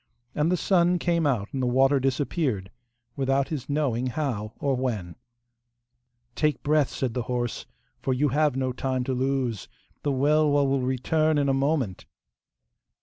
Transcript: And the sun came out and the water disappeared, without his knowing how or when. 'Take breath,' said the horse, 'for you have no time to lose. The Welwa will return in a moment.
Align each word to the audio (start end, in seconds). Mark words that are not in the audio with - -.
And 0.33 0.51
the 0.51 0.57
sun 0.57 0.97
came 0.97 1.27
out 1.27 1.49
and 1.53 1.61
the 1.61 1.67
water 1.67 1.99
disappeared, 1.99 2.71
without 3.15 3.49
his 3.49 3.69
knowing 3.69 4.07
how 4.07 4.53
or 4.59 4.75
when. 4.75 5.15
'Take 6.33 6.63
breath,' 6.63 6.89
said 6.89 7.13
the 7.13 7.21
horse, 7.29 7.67
'for 8.01 8.11
you 8.11 8.29
have 8.29 8.55
no 8.55 8.71
time 8.71 9.03
to 9.03 9.13
lose. 9.13 9.67
The 10.01 10.11
Welwa 10.11 10.65
will 10.67 10.81
return 10.81 11.37
in 11.37 11.49
a 11.49 11.53
moment. 11.53 12.07